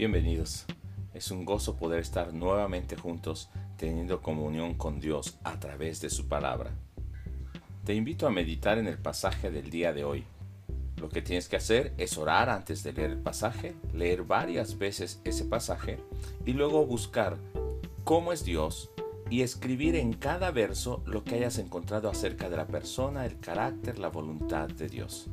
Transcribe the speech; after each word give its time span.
Bienvenidos. 0.00 0.64
Es 1.12 1.30
un 1.30 1.44
gozo 1.44 1.76
poder 1.76 2.00
estar 2.00 2.32
nuevamente 2.32 2.96
juntos 2.96 3.50
teniendo 3.76 4.22
comunión 4.22 4.72
con 4.72 4.98
Dios 4.98 5.36
a 5.44 5.60
través 5.60 6.00
de 6.00 6.08
su 6.08 6.26
palabra. 6.26 6.70
Te 7.84 7.94
invito 7.94 8.26
a 8.26 8.30
meditar 8.30 8.78
en 8.78 8.86
el 8.86 8.96
pasaje 8.96 9.50
del 9.50 9.68
día 9.68 9.92
de 9.92 10.04
hoy. 10.04 10.24
Lo 10.96 11.10
que 11.10 11.20
tienes 11.20 11.50
que 11.50 11.56
hacer 11.56 11.92
es 11.98 12.16
orar 12.16 12.48
antes 12.48 12.82
de 12.82 12.94
leer 12.94 13.10
el 13.10 13.18
pasaje, 13.18 13.74
leer 13.92 14.22
varias 14.22 14.78
veces 14.78 15.20
ese 15.24 15.44
pasaje 15.44 15.98
y 16.46 16.54
luego 16.54 16.86
buscar 16.86 17.36
cómo 18.02 18.32
es 18.32 18.42
Dios 18.42 18.88
y 19.28 19.42
escribir 19.42 19.96
en 19.96 20.14
cada 20.14 20.50
verso 20.50 21.02
lo 21.04 21.24
que 21.24 21.34
hayas 21.34 21.58
encontrado 21.58 22.08
acerca 22.08 22.48
de 22.48 22.56
la 22.56 22.66
persona, 22.66 23.26
el 23.26 23.38
carácter, 23.38 23.98
la 23.98 24.08
voluntad 24.08 24.70
de 24.70 24.88
Dios. 24.88 25.28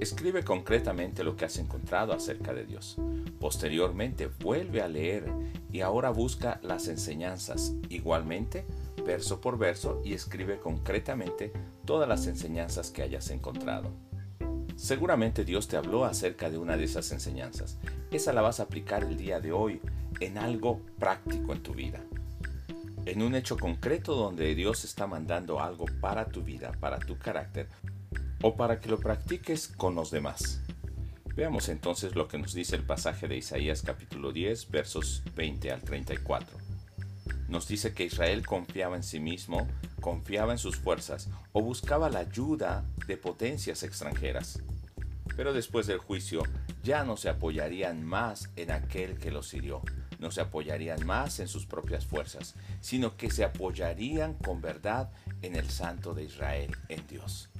Escribe 0.00 0.42
concretamente 0.42 1.24
lo 1.24 1.36
que 1.36 1.44
has 1.44 1.58
encontrado 1.58 2.12
acerca 2.12 2.54
de 2.54 2.64
Dios. 2.64 2.96
Posteriormente 3.38 4.28
vuelve 4.28 4.80
a 4.82 4.88
leer 4.88 5.30
y 5.70 5.80
ahora 5.80 6.10
busca 6.10 6.58
las 6.62 6.88
enseñanzas 6.88 7.74
igualmente, 7.88 8.64
verso 9.04 9.40
por 9.40 9.58
verso, 9.58 10.00
y 10.04 10.14
escribe 10.14 10.58
concretamente 10.58 11.52
todas 11.84 12.08
las 12.08 12.26
enseñanzas 12.26 12.90
que 12.90 13.02
hayas 13.02 13.30
encontrado. 13.30 13.90
Seguramente 14.76 15.44
Dios 15.44 15.68
te 15.68 15.76
habló 15.76 16.06
acerca 16.06 16.48
de 16.48 16.56
una 16.56 16.78
de 16.78 16.84
esas 16.84 17.12
enseñanzas. 17.12 17.76
Esa 18.10 18.32
la 18.32 18.40
vas 18.40 18.60
a 18.60 18.62
aplicar 18.62 19.04
el 19.04 19.18
día 19.18 19.38
de 19.38 19.52
hoy 19.52 19.82
en 20.20 20.38
algo 20.38 20.80
práctico 20.98 21.52
en 21.52 21.62
tu 21.62 21.74
vida. 21.74 22.00
En 23.04 23.20
un 23.20 23.34
hecho 23.34 23.58
concreto 23.58 24.14
donde 24.14 24.54
Dios 24.54 24.84
está 24.84 25.06
mandando 25.06 25.60
algo 25.60 25.84
para 26.00 26.26
tu 26.26 26.42
vida, 26.42 26.72
para 26.80 26.98
tu 26.98 27.18
carácter, 27.18 27.68
o 28.42 28.56
para 28.56 28.80
que 28.80 28.88
lo 28.88 28.98
practiques 28.98 29.68
con 29.68 29.94
los 29.94 30.10
demás. 30.10 30.60
Veamos 31.36 31.68
entonces 31.68 32.14
lo 32.16 32.28
que 32.28 32.38
nos 32.38 32.54
dice 32.54 32.76
el 32.76 32.82
pasaje 32.82 33.28
de 33.28 33.36
Isaías 33.36 33.82
capítulo 33.82 34.32
10 34.32 34.70
versos 34.70 35.22
20 35.34 35.70
al 35.70 35.82
34. 35.82 36.58
Nos 37.48 37.68
dice 37.68 37.92
que 37.92 38.04
Israel 38.04 38.46
confiaba 38.46 38.96
en 38.96 39.02
sí 39.02 39.20
mismo, 39.20 39.66
confiaba 40.00 40.52
en 40.52 40.58
sus 40.58 40.76
fuerzas 40.76 41.28
o 41.52 41.62
buscaba 41.62 42.10
la 42.10 42.20
ayuda 42.20 42.84
de 43.06 43.16
potencias 43.16 43.82
extranjeras. 43.82 44.60
Pero 45.36 45.52
después 45.52 45.86
del 45.86 45.98
juicio 45.98 46.42
ya 46.82 47.04
no 47.04 47.16
se 47.16 47.28
apoyarían 47.28 48.04
más 48.04 48.50
en 48.56 48.70
aquel 48.70 49.18
que 49.18 49.30
los 49.30 49.52
hirió, 49.54 49.82
no 50.18 50.30
se 50.30 50.40
apoyarían 50.40 51.06
más 51.06 51.40
en 51.40 51.48
sus 51.48 51.66
propias 51.66 52.06
fuerzas, 52.06 52.54
sino 52.80 53.16
que 53.16 53.30
se 53.30 53.44
apoyarían 53.44 54.34
con 54.34 54.60
verdad 54.60 55.10
en 55.42 55.56
el 55.56 55.68
Santo 55.70 56.14
de 56.14 56.24
Israel, 56.24 56.76
en 56.88 57.06
Dios 57.06 57.50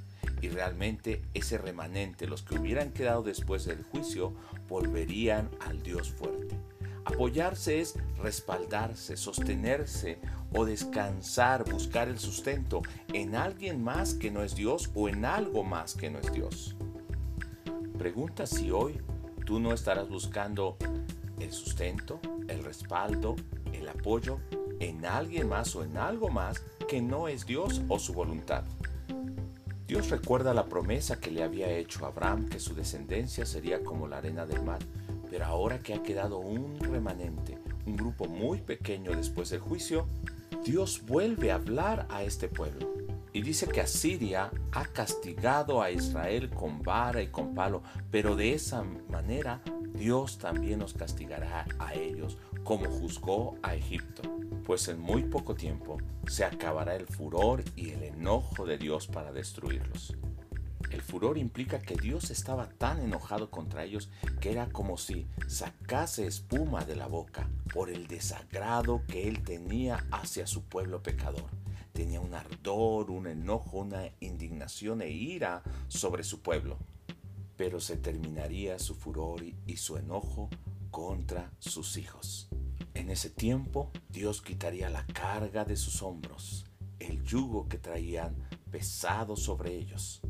y 0.41 0.48
realmente 0.48 1.22
ese 1.34 1.58
remanente, 1.58 2.27
los 2.27 2.42
que 2.42 2.56
hubieran 2.58 2.92
quedado 2.92 3.22
después 3.22 3.64
del 3.64 3.83
juicio, 3.83 4.34
volverían 4.69 5.50
al 5.60 5.82
Dios 5.82 6.10
fuerte. 6.10 6.56
Apoyarse 7.05 7.80
es 7.80 7.94
respaldarse, 8.19 9.16
sostenerse 9.16 10.19
o 10.52 10.64
descansar, 10.64 11.64
buscar 11.70 12.08
el 12.08 12.19
sustento 12.19 12.82
en 13.12 13.34
alguien 13.34 13.82
más 13.82 14.14
que 14.14 14.30
no 14.30 14.42
es 14.42 14.55
Dios 14.55 14.91
o 14.94 15.08
en 15.08 15.24
algo 15.24 15.64
más 15.64 15.94
que 15.94 16.10
no 16.10 16.19
es 16.19 16.32
Dios. 16.32 16.77
Pregunta 17.98 18.47
si 18.47 18.70
hoy 18.70 19.00
tú 19.44 19.60
no 19.60 19.72
estarás 19.72 20.08
buscando 20.08 20.77
el 21.38 21.52
sustento, 21.52 22.20
el 22.48 22.62
respaldo, 22.62 23.36
el 23.72 23.88
apoyo 23.88 24.38
en 24.78 25.04
alguien 25.04 25.48
más 25.48 25.75
o 25.77 25.84
en 25.84 25.97
algo 25.97 26.30
más 26.30 26.62
que 26.88 27.00
no 27.00 27.28
es 27.28 27.47
Dios 27.47 27.82
o 27.88 27.98
su 27.98 28.12
voluntad. 28.12 28.64
Dios 29.91 30.08
recuerda 30.08 30.55
la 30.55 30.66
promesa 30.66 31.19
que 31.19 31.33
le 31.33 31.42
había 31.42 31.69
hecho 31.69 32.05
a 32.05 32.10
Abraham 32.10 32.48
que 32.48 32.60
su 32.60 32.77
descendencia 32.77 33.44
sería 33.44 33.83
como 33.83 34.06
la 34.06 34.19
arena 34.19 34.47
del 34.47 34.62
mar, 34.62 34.78
pero 35.28 35.47
ahora 35.47 35.80
que 35.80 35.94
ha 35.94 36.02
quedado 36.05 36.38
un 36.38 36.78
remanente, 36.78 37.58
un 37.86 37.97
grupo 37.97 38.27
muy 38.27 38.60
pequeño 38.60 39.10
después 39.16 39.50
del 39.50 39.59
juicio, 39.59 40.06
Dios 40.65 41.03
vuelve 41.04 41.50
a 41.50 41.56
hablar 41.56 42.06
a 42.09 42.22
este 42.22 42.47
pueblo. 42.47 42.88
Y 43.32 43.42
dice 43.42 43.66
que 43.66 43.81
Asiria 43.81 44.53
ha 44.70 44.84
castigado 44.84 45.82
a 45.82 45.91
Israel 45.91 46.50
con 46.50 46.82
vara 46.82 47.20
y 47.20 47.26
con 47.26 47.53
palo, 47.56 47.82
pero 48.12 48.36
de 48.36 48.54
esa 48.54 48.84
manera 49.10 49.60
Dios 49.95 50.39
también 50.39 50.78
nos 50.78 50.95
castigará 50.95 51.67
a 51.78 51.95
ellos 51.95 52.39
como 52.65 52.87
juzgó 52.87 53.56
a 53.62 53.75
Egipto 53.75 54.23
pues 54.71 54.87
en 54.87 55.01
muy 55.01 55.25
poco 55.25 55.56
tiempo 55.56 55.99
se 56.28 56.45
acabará 56.45 56.95
el 56.95 57.05
furor 57.06 57.65
y 57.75 57.91
el 57.91 58.05
enojo 58.05 58.67
de 58.67 58.78
Dios 58.78 59.09
para 59.09 59.33
destruirlos. 59.33 60.15
El 60.93 61.03
furor 61.03 61.39
implica 61.39 61.81
que 61.81 61.97
Dios 61.97 62.31
estaba 62.31 62.69
tan 62.69 63.01
enojado 63.01 63.51
contra 63.51 63.83
ellos 63.83 64.11
que 64.41 64.53
era 64.53 64.69
como 64.69 64.97
si 64.97 65.27
sacase 65.49 66.25
espuma 66.27 66.84
de 66.84 66.95
la 66.95 67.09
boca 67.09 67.49
por 67.75 67.91
el 67.91 68.07
desagrado 68.07 69.03
que 69.09 69.27
él 69.27 69.43
tenía 69.43 70.07
hacia 70.12 70.47
su 70.47 70.62
pueblo 70.62 71.03
pecador. 71.03 71.51
Tenía 71.93 72.21
un 72.21 72.34
ardor, 72.34 73.11
un 73.11 73.27
enojo, 73.27 73.78
una 73.78 74.05
indignación 74.21 75.03
e 75.03 75.11
ira 75.11 75.62
sobre 75.89 76.22
su 76.22 76.43
pueblo. 76.43 76.78
Pero 77.60 77.78
se 77.78 77.98
terminaría 77.98 78.78
su 78.78 78.94
furor 78.94 79.44
y 79.44 79.76
su 79.76 79.98
enojo 79.98 80.48
contra 80.91 81.53
sus 81.59 81.98
hijos. 81.98 82.48
En 82.94 83.10
ese 83.10 83.28
tiempo 83.28 83.91
Dios 84.09 84.41
quitaría 84.41 84.88
la 84.88 85.04
carga 85.04 85.66
de 85.66 85.76
sus 85.76 86.00
hombros, 86.00 86.65
el 86.98 87.22
yugo 87.22 87.69
que 87.69 87.76
traían 87.76 88.48
pesado 88.71 89.37
sobre 89.37 89.75
ellos. 89.76 90.22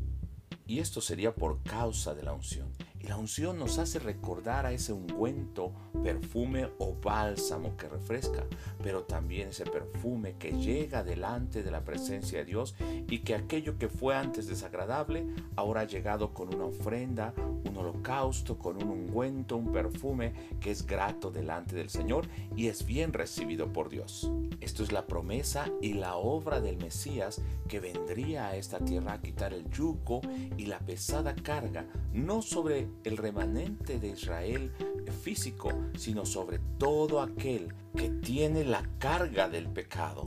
Y 0.67 0.79
esto 0.79 0.99
sería 0.99 1.33
por 1.33 1.63
causa 1.63 2.13
de 2.13 2.23
la 2.23 2.33
unción. 2.33 2.73
Y 3.01 3.07
la 3.07 3.17
unción 3.17 3.57
nos 3.57 3.79
hace 3.79 3.97
recordar 3.97 4.67
a 4.67 4.73
ese 4.73 4.93
ungüento, 4.93 5.73
perfume 6.03 6.69
o 6.77 6.95
bálsamo 7.01 7.75
que 7.75 7.89
refresca, 7.89 8.45
pero 8.83 9.05
también 9.05 9.49
ese 9.49 9.65
perfume 9.65 10.35
que 10.37 10.51
llega 10.51 11.03
delante 11.03 11.63
de 11.63 11.71
la 11.71 11.83
presencia 11.83 12.39
de 12.39 12.45
Dios 12.45 12.75
y 13.09 13.19
que 13.19 13.33
aquello 13.33 13.79
que 13.79 13.89
fue 13.89 14.15
antes 14.15 14.45
desagradable 14.45 15.25
ahora 15.55 15.81
ha 15.81 15.85
llegado 15.85 16.31
con 16.31 16.53
una 16.53 16.65
ofrenda, 16.65 17.33
un 17.37 17.75
holocausto, 17.75 18.59
con 18.59 18.77
un 18.77 18.89
ungüento, 18.89 19.57
un 19.57 19.71
perfume 19.71 20.33
que 20.59 20.69
es 20.69 20.85
grato 20.85 21.31
delante 21.31 21.75
del 21.75 21.89
Señor 21.89 22.27
y 22.55 22.67
es 22.67 22.85
bien 22.85 23.13
recibido 23.13 23.73
por 23.73 23.89
Dios. 23.89 24.31
Esto 24.59 24.83
es 24.83 24.91
la 24.91 25.07
promesa 25.07 25.71
y 25.81 25.93
la 25.93 26.17
obra 26.17 26.61
del 26.61 26.77
Mesías 26.77 27.41
que 27.67 27.79
vendría 27.79 28.49
a 28.49 28.55
esta 28.57 28.77
tierra 28.77 29.13
a 29.13 29.21
quitar 29.21 29.53
el 29.53 29.67
yugo 29.71 30.21
y 30.57 30.67
la 30.67 30.79
pesada 30.79 31.33
carga, 31.33 31.87
no 32.13 32.43
sobre 32.43 32.90
el 33.03 33.17
remanente 33.17 33.99
de 33.99 34.09
Israel 34.09 34.71
físico, 35.11 35.71
sino 35.97 36.25
sobre 36.25 36.59
todo 36.77 37.21
aquel 37.21 37.73
que 37.95 38.09
tiene 38.09 38.63
la 38.63 38.83
carga 38.97 39.49
del 39.49 39.67
pecado. 39.67 40.23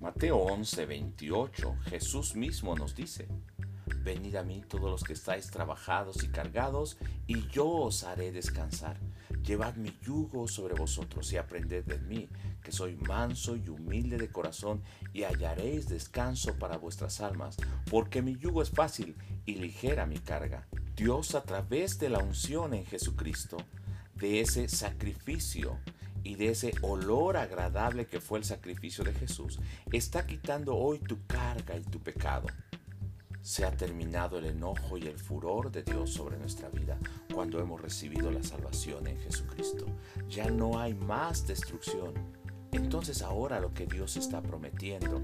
Mateo 0.00 0.36
11, 0.36 0.86
28, 0.86 1.76
Jesús 1.90 2.34
mismo 2.36 2.74
nos 2.74 2.94
dice, 2.94 3.28
Venid 4.02 4.36
a 4.36 4.42
mí 4.42 4.62
todos 4.66 4.90
los 4.90 5.02
que 5.02 5.12
estáis 5.12 5.50
trabajados 5.50 6.22
y 6.22 6.28
cargados, 6.28 6.98
y 7.26 7.46
yo 7.48 7.68
os 7.68 8.04
haré 8.04 8.32
descansar. 8.32 8.98
Llevad 9.42 9.76
mi 9.76 9.92
yugo 10.02 10.46
sobre 10.46 10.74
vosotros 10.74 11.32
y 11.32 11.36
aprended 11.36 11.84
de 11.84 11.98
mí, 11.98 12.28
que 12.62 12.72
soy 12.72 12.96
manso 12.96 13.56
y 13.56 13.68
humilde 13.68 14.16
de 14.16 14.30
corazón, 14.30 14.82
y 15.12 15.24
hallaréis 15.24 15.88
descanso 15.88 16.58
para 16.58 16.76
vuestras 16.76 17.20
almas, 17.20 17.56
porque 17.90 18.22
mi 18.22 18.36
yugo 18.36 18.62
es 18.62 18.70
fácil 18.70 19.16
y 19.46 19.56
ligera 19.56 20.06
mi 20.06 20.18
carga. 20.18 20.66
Dios 20.98 21.36
a 21.36 21.44
través 21.44 22.00
de 22.00 22.08
la 22.08 22.18
unción 22.18 22.74
en 22.74 22.84
Jesucristo, 22.84 23.56
de 24.16 24.40
ese 24.40 24.68
sacrificio 24.68 25.78
y 26.24 26.34
de 26.34 26.48
ese 26.48 26.72
olor 26.82 27.36
agradable 27.36 28.08
que 28.08 28.20
fue 28.20 28.40
el 28.40 28.44
sacrificio 28.44 29.04
de 29.04 29.12
Jesús, 29.14 29.60
está 29.92 30.26
quitando 30.26 30.74
hoy 30.74 30.98
tu 30.98 31.24
carga 31.28 31.76
y 31.76 31.84
tu 31.84 32.00
pecado. 32.00 32.48
Se 33.42 33.64
ha 33.64 33.70
terminado 33.70 34.38
el 34.38 34.46
enojo 34.46 34.98
y 34.98 35.06
el 35.06 35.16
furor 35.20 35.70
de 35.70 35.84
Dios 35.84 36.10
sobre 36.10 36.36
nuestra 36.36 36.68
vida 36.68 36.98
cuando 37.32 37.60
hemos 37.60 37.80
recibido 37.80 38.32
la 38.32 38.42
salvación 38.42 39.06
en 39.06 39.20
Jesucristo. 39.20 39.86
Ya 40.28 40.50
no 40.50 40.80
hay 40.80 40.94
más 40.94 41.46
destrucción. 41.46 42.12
Entonces 42.72 43.22
ahora 43.22 43.60
lo 43.60 43.72
que 43.72 43.86
Dios 43.86 44.16
está 44.16 44.42
prometiendo, 44.42 45.22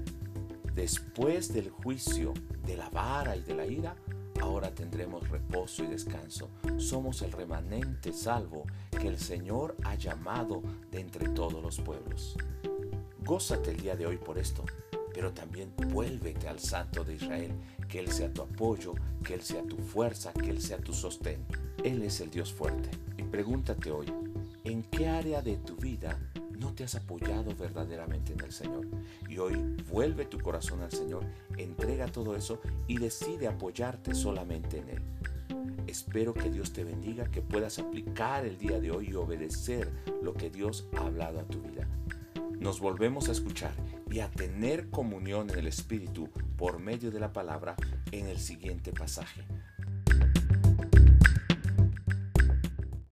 después 0.73 1.53
del 1.53 1.69
juicio, 1.69 2.33
de 2.65 2.77
la 2.77 2.89
vara 2.89 3.35
y 3.35 3.41
de 3.41 3.55
la 3.55 3.65
ira, 3.65 3.97
ahora 4.45 4.69
tendremos 4.69 5.27
reposo 5.27 5.83
y 5.83 5.87
descanso. 5.87 6.49
Somos 6.77 7.23
el 7.23 7.31
remanente 7.31 8.13
salvo 8.13 8.65
que 8.91 9.07
el 9.07 9.17
Señor 9.17 9.75
ha 9.83 9.95
llamado 9.95 10.61
de 10.91 10.99
entre 10.99 11.29
todos 11.29 11.61
los 11.63 11.79
pueblos. 11.79 12.37
Gózate 13.23 13.71
el 13.71 13.77
día 13.77 13.95
de 13.95 14.05
hoy 14.05 14.17
por 14.17 14.37
esto, 14.37 14.63
pero 15.15 15.33
también 15.33 15.73
vuélvete 15.75 16.47
al 16.47 16.59
Santo 16.59 17.03
de 17.03 17.15
Israel, 17.15 17.53
que 17.89 17.97
Él 17.99 18.11
sea 18.11 18.31
tu 18.31 18.43
apoyo, 18.43 18.93
que 19.23 19.33
Él 19.33 19.41
sea 19.41 19.63
tu 19.63 19.77
fuerza, 19.77 20.31
que 20.31 20.51
Él 20.51 20.61
sea 20.61 20.77
tu 20.77 20.93
sostén. 20.93 21.43
Él 21.83 22.03
es 22.03 22.21
el 22.21 22.29
Dios 22.29 22.53
fuerte. 22.53 22.91
Y 23.17 23.23
pregúntate 23.23 23.89
hoy, 23.89 24.13
¿en 24.65 24.83
qué 24.83 25.07
área 25.07 25.41
de 25.41 25.57
tu 25.57 25.75
vida 25.77 26.19
no 26.59 26.73
te 26.73 26.83
has 26.83 26.95
apoyado 26.95 27.55
verdaderamente 27.55 28.33
en 28.33 28.41
el 28.41 28.51
Señor. 28.51 28.87
Y 29.29 29.37
hoy 29.37 29.55
vuelve 29.89 30.25
tu 30.25 30.39
corazón 30.39 30.81
al 30.81 30.91
Señor, 30.91 31.25
entrega 31.57 32.07
todo 32.07 32.35
eso 32.35 32.61
y 32.87 32.97
decide 32.97 33.47
apoyarte 33.47 34.13
solamente 34.13 34.79
en 34.79 34.89
Él. 34.89 35.01
Espero 35.87 36.33
que 36.33 36.49
Dios 36.49 36.73
te 36.73 36.83
bendiga, 36.83 37.29
que 37.29 37.41
puedas 37.41 37.79
aplicar 37.79 38.45
el 38.45 38.57
día 38.57 38.79
de 38.79 38.91
hoy 38.91 39.09
y 39.09 39.15
obedecer 39.15 39.91
lo 40.21 40.33
que 40.33 40.49
Dios 40.49 40.87
ha 40.97 41.05
hablado 41.05 41.39
a 41.39 41.43
tu 41.45 41.61
vida. 41.61 41.87
Nos 42.59 42.79
volvemos 42.79 43.29
a 43.29 43.33
escuchar 43.33 43.73
y 44.09 44.19
a 44.19 44.31
tener 44.31 44.89
comunión 44.89 45.49
en 45.51 45.59
el 45.59 45.67
Espíritu 45.67 46.29
por 46.57 46.79
medio 46.79 47.11
de 47.11 47.19
la 47.19 47.31
palabra 47.31 47.75
en 48.11 48.27
el 48.27 48.39
siguiente 48.39 48.91
pasaje. 48.91 49.43